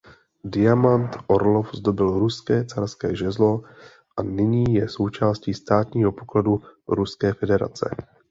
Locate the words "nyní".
4.23-4.73